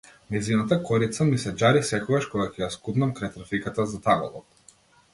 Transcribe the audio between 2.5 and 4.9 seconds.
ќе ја скубнам крај трафиката зад аголот.